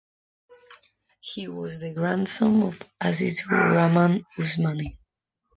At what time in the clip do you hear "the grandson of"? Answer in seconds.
1.77-2.79